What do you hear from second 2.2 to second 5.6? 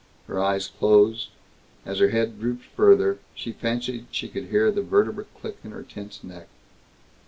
drooped farther, she fancied she could hear the vertebrae click